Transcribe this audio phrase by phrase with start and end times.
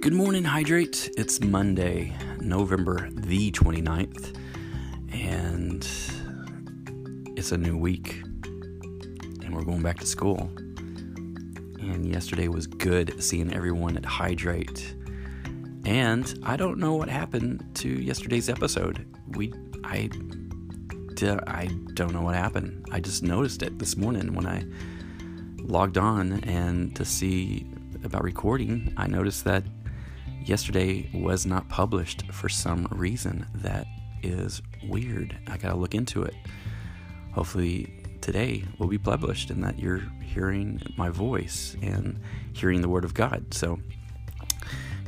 [0.00, 1.10] Good morning, Hydrate.
[1.18, 4.34] It's Monday, November the 29th,
[5.12, 5.86] and
[7.36, 10.50] it's a new week, and we're going back to school.
[10.56, 14.94] And yesterday was good seeing everyone at Hydrate.
[15.84, 19.04] And I don't know what happened to yesterday's episode.
[19.36, 19.52] We,
[19.84, 20.08] I,
[21.46, 22.86] I don't know what happened.
[22.90, 24.64] I just noticed it this morning when I
[25.58, 27.66] logged on and to see
[28.02, 29.62] about recording, I noticed that
[30.44, 33.86] yesterday was not published for some reason that
[34.22, 35.36] is weird.
[35.46, 36.34] I gotta look into it.
[37.32, 42.20] Hopefully, today will be published and that you're hearing my voice and
[42.52, 43.52] hearing the Word of God.
[43.54, 43.78] So,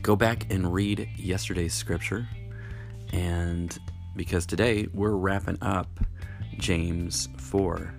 [0.02, 2.28] go back and read yesterday's scripture.
[3.12, 3.76] And
[4.16, 6.00] because today we're wrapping up
[6.58, 7.94] James 4.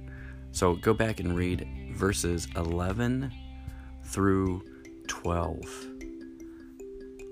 [0.52, 3.32] So, go back and read verses 11
[4.04, 4.64] through
[5.08, 5.93] 12.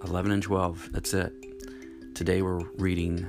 [0.06, 1.34] 11 and 12, that's it.
[2.16, 3.26] Today we're reading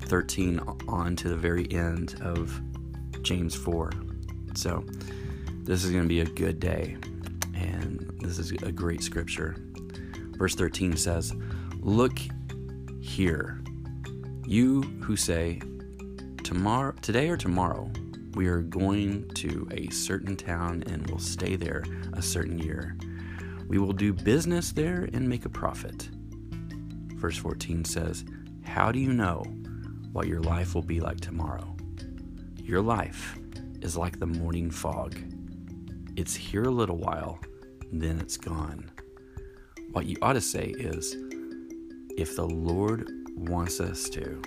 [0.00, 2.60] 13 on to the very end of
[3.22, 3.90] James 4.
[4.54, 4.84] So
[5.62, 6.98] this is going to be a good day,
[7.54, 9.56] and this is a great scripture.
[10.36, 11.34] Verse 13 says,
[11.80, 12.18] Look
[13.00, 13.62] here,
[14.46, 15.60] you who say,
[16.44, 17.90] Tomorrow, today or tomorrow,
[18.34, 22.96] we are going to a certain town and will stay there a certain year
[23.68, 26.08] we will do business there and make a profit.
[27.14, 28.24] Verse 14 says,
[28.64, 29.42] How do you know
[30.12, 31.76] what your life will be like tomorrow?
[32.56, 33.38] Your life
[33.82, 35.16] is like the morning fog.
[36.16, 37.38] It's here a little while,
[37.92, 38.90] then it's gone.
[39.92, 41.14] What you ought to say is,
[42.16, 44.40] If the Lord wants us to,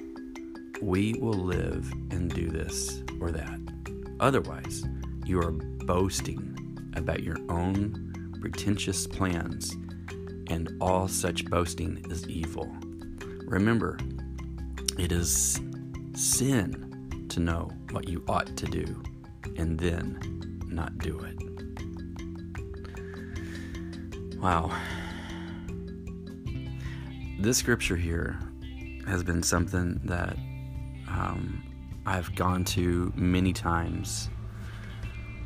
[0.82, 3.60] we will live and do this or that.
[4.20, 4.84] Otherwise,
[5.26, 8.11] you are boasting about your own
[8.42, 9.72] pretentious plans,
[10.48, 12.76] and all such boasting is evil.
[13.46, 13.98] Remember,
[14.98, 15.62] it is
[16.14, 19.02] sin to know what you ought to do
[19.58, 20.20] and then
[20.68, 21.38] not do it.
[24.38, 24.76] Wow.
[27.40, 28.40] This scripture here
[29.08, 30.36] has been something that
[31.08, 31.64] um,
[32.06, 34.30] I've gone to many times.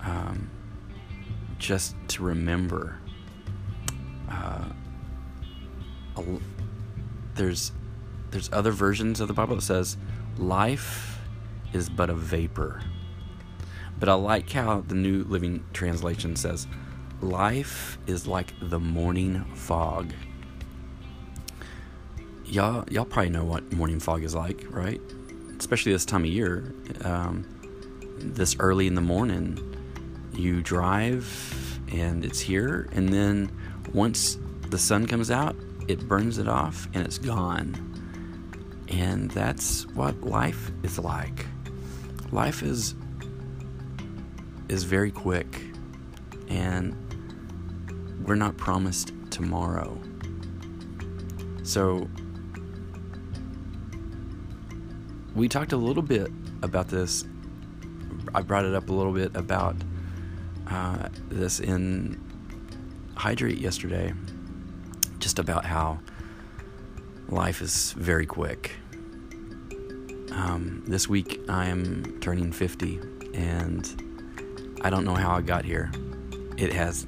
[0.01, 0.49] Um,
[1.57, 2.99] just to remember
[4.29, 4.65] uh,
[7.35, 7.71] there's
[8.31, 9.97] there's other versions of the Bible that says
[10.37, 11.19] life
[11.73, 12.81] is but a vapor.
[13.97, 16.67] But I like how the New Living Translation says
[17.21, 20.13] life is like the morning fog.
[22.45, 25.01] Y'all, y'all probably know what morning fog is like, right?
[25.57, 26.73] Especially this time of year.
[27.03, 27.51] Um,
[28.17, 29.74] this early in the morning,
[30.37, 33.51] you drive and it's here, and then
[33.93, 34.37] once
[34.69, 35.55] the sun comes out,
[35.87, 37.91] it burns it off and it's gone.
[38.89, 41.45] And that's what life is like.
[42.31, 42.95] Life is
[44.67, 45.61] is very quick
[46.47, 46.95] and
[48.25, 49.99] we're not promised tomorrow.
[51.63, 52.07] So
[55.35, 56.31] we talked a little bit
[56.63, 57.25] about this.
[58.33, 59.75] I brought it up a little bit about
[60.67, 62.19] uh, this in
[63.15, 64.13] Hydrate yesterday,
[65.19, 65.99] just about how
[67.29, 68.71] life is very quick.
[70.31, 72.99] Um, this week I am turning 50,
[73.33, 75.91] and I don't know how I got here.
[76.57, 77.05] It has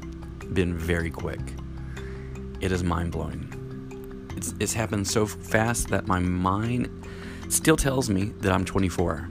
[0.53, 1.41] been very quick.
[2.61, 3.53] It is mind blowing.
[4.35, 6.89] It's, it's happened so fast that my mind
[7.49, 9.29] still tells me that I'm 24.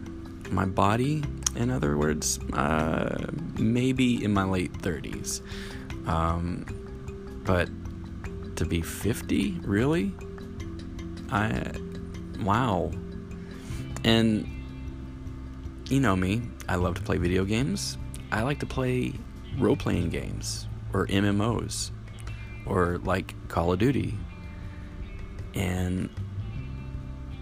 [0.50, 1.24] My body
[1.56, 3.26] in other words, uh,
[3.58, 5.40] maybe in my late 30s.
[6.06, 6.64] Um,
[7.44, 7.68] but
[8.56, 10.12] to be 50, really?
[11.30, 11.72] I,
[12.40, 12.92] wow.
[14.04, 14.48] And
[15.88, 17.98] you know me, I love to play video games.
[18.32, 19.12] I like to play
[19.58, 21.90] role playing games or MMOs
[22.66, 24.18] or like Call of Duty.
[25.54, 26.10] And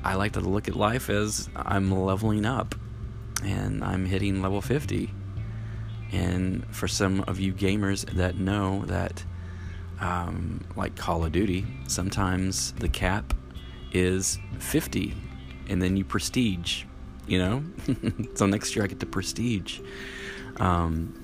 [0.04, 2.74] I like to look at life as I'm leveling up
[3.44, 5.10] and I'm hitting level 50.
[6.12, 9.24] And for some of you gamers that know that,
[10.00, 13.34] um, like Call of Duty, sometimes the cap
[13.92, 15.14] is 50
[15.68, 16.84] and then you prestige,
[17.26, 17.64] you know?
[18.34, 19.80] so next year I get to prestige.
[20.58, 21.20] Um,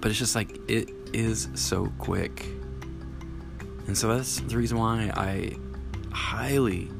[0.00, 2.46] but it's just like, it is so quick.
[3.86, 5.56] And so that's the reason why I
[6.12, 6.90] highly,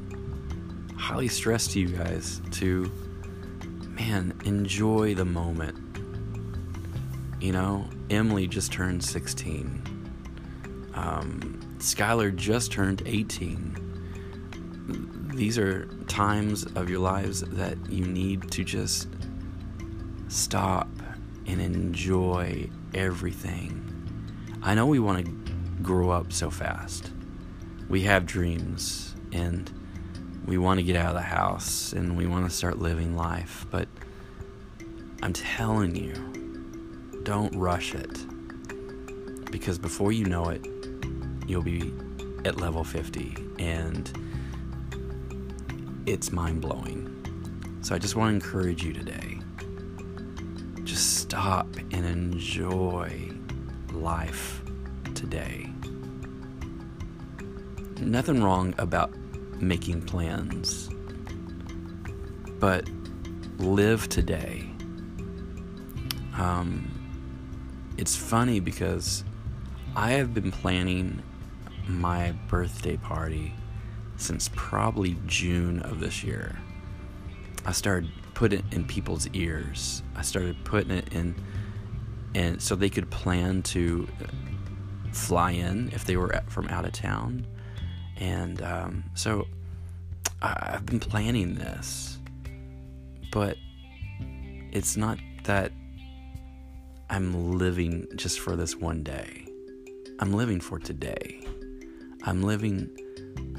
[0.97, 2.91] highly stress to you guys to
[3.93, 5.77] man, enjoy the moment.
[7.39, 9.81] You know, Emily just turned 16.
[10.93, 15.31] Um, Skylar just turned 18.
[15.35, 19.09] These are times of your lives that you need to just
[20.27, 20.87] stop
[21.45, 23.79] and enjoy everything.
[24.61, 25.31] I know we want to
[25.81, 27.11] grow up so fast.
[27.89, 29.69] We have dreams and
[30.45, 33.65] we want to get out of the house and we want to start living life,
[33.71, 33.87] but
[35.21, 36.13] I'm telling you,
[37.23, 38.25] don't rush it.
[39.51, 40.65] Because before you know it,
[41.47, 41.93] you'll be
[42.43, 44.11] at level 50 and
[46.05, 47.09] it's mind blowing.
[47.81, 49.39] So I just want to encourage you today.
[50.83, 53.31] Just stop and enjoy
[53.93, 54.61] life
[55.15, 55.69] today.
[58.01, 59.13] Nothing wrong about
[59.67, 60.89] making plans,
[62.59, 62.89] but
[63.57, 64.69] live today.
[66.37, 66.89] Um,
[67.97, 69.23] it's funny because
[69.95, 71.21] I have been planning
[71.87, 73.53] my birthday party
[74.17, 76.57] since probably June of this year.
[77.65, 80.03] I started putting it in people's ears.
[80.15, 81.35] I started putting it in,
[82.35, 84.07] and so they could plan to
[85.11, 87.45] fly in if they were from out of town.
[88.17, 89.47] And um, so
[90.41, 92.19] I've been planning this,
[93.31, 93.57] but
[94.71, 95.71] it's not that
[97.09, 99.45] I'm living just for this one day.
[100.19, 101.45] I'm living for today.
[102.23, 102.89] I'm living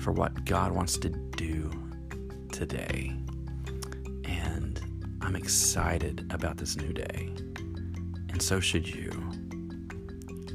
[0.01, 1.71] for what God wants to do
[2.53, 3.17] today.
[4.25, 4.81] And
[5.21, 7.33] I'm excited about this new day.
[8.29, 9.11] And so should you.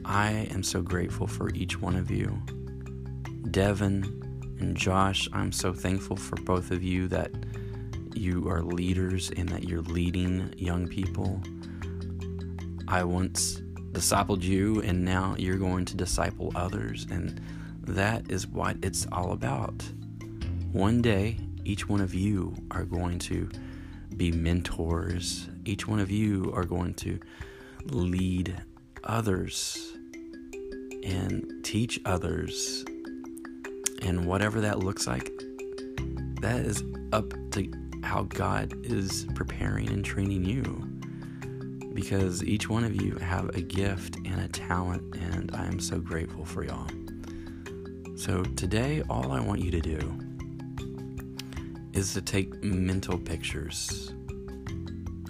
[0.06, 2.42] I am so grateful for each one of you.
[3.52, 7.32] Devin and Josh, I'm so thankful for both of you that
[8.14, 11.42] you are leaders and that you're leading young people.
[12.88, 13.62] I once
[13.92, 17.08] discipled you, and now you're going to disciple others.
[17.10, 17.42] And
[17.84, 19.84] that is what it's all about.
[20.72, 23.50] One day, each one of you are going to
[24.16, 27.20] be mentors, each one of you are going to
[27.86, 28.62] lead
[29.04, 29.94] others
[31.04, 32.84] and teach others.
[34.02, 35.32] And whatever that looks like,
[36.42, 37.72] that is up to
[38.04, 40.86] how God is preparing and training you.
[41.94, 46.00] Because each one of you have a gift and a talent, and I am so
[46.00, 46.88] grateful for y'all.
[48.16, 50.20] So today, all I want you to do
[51.94, 54.14] is to take mental pictures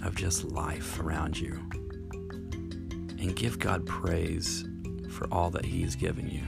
[0.04, 1.58] of just life around you
[3.18, 4.64] and give God praise
[5.10, 6.42] for all that He's given you.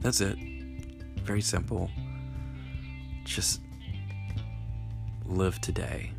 [0.00, 0.36] That's it.
[1.24, 1.90] Very simple.
[3.24, 3.62] Just
[5.24, 6.12] live today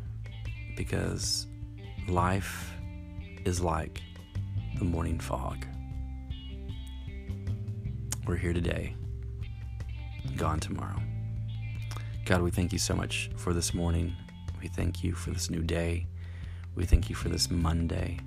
[0.76, 1.46] because
[2.08, 2.72] life
[3.44, 4.02] is like
[4.78, 5.64] the morning fog.
[8.26, 8.96] We're here today,
[10.36, 11.00] gone tomorrow.
[12.24, 14.12] God, we thank you so much for this morning.
[14.60, 16.08] We thank you for this new day.
[16.74, 18.18] We thank you for this Monday.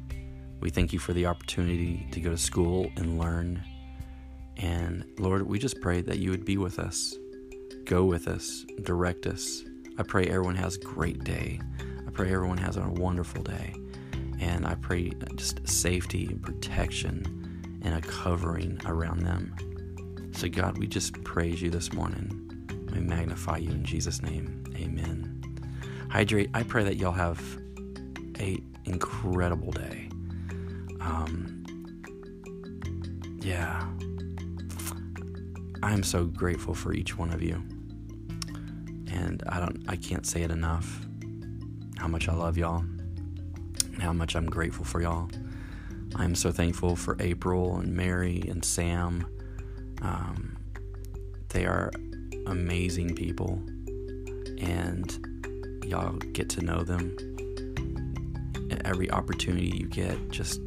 [0.61, 3.61] We thank you for the opportunity to go to school and learn.
[4.59, 7.15] And Lord, we just pray that you would be with us,
[7.85, 9.63] go with us, direct us.
[9.97, 11.59] I pray everyone has a great day.
[12.06, 13.73] I pray everyone has a wonderful day.
[14.39, 19.56] And I pray just safety and protection and a covering around them.
[20.33, 22.45] So, God, we just praise you this morning.
[22.94, 24.63] We magnify you in Jesus' name.
[24.75, 25.42] Amen.
[26.09, 26.49] Hydrate.
[26.54, 27.42] I pray that y'all have
[28.39, 30.09] a incredible day.
[31.01, 31.63] Um,
[33.42, 33.85] yeah.
[35.81, 37.64] I'm so grateful for each one of you.
[39.12, 41.06] And I don't I can't say it enough
[41.98, 45.30] how much I love y'all and how much I'm grateful for y'all.
[46.16, 49.26] I'm so thankful for April and Mary and Sam.
[50.02, 50.57] Um,
[51.50, 51.92] they are
[52.48, 53.62] amazing people,
[54.59, 57.16] and y'all get to know them.
[58.86, 60.62] every opportunity you get, just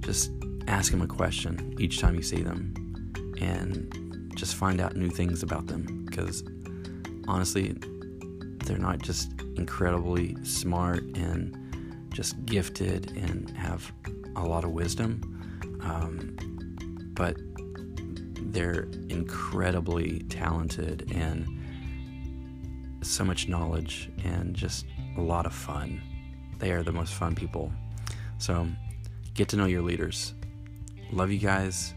[0.00, 0.30] just
[0.68, 2.74] ask them a question each time you see them
[3.40, 4.05] and
[4.36, 6.44] just find out new things about them because
[7.26, 7.74] honestly
[8.64, 11.56] they're not just incredibly smart and
[12.10, 13.92] just gifted and have
[14.36, 15.20] a lot of wisdom
[15.82, 16.36] um,
[17.14, 17.36] but
[18.52, 21.46] they're incredibly talented and
[23.02, 26.00] so much knowledge and just a lot of fun
[26.58, 27.72] they are the most fun people
[28.38, 28.66] so
[29.36, 30.32] Get to know your leaders.
[31.12, 31.92] Love you guys,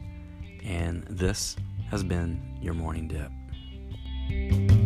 [0.61, 1.55] and this
[1.91, 4.78] has been your morning dip.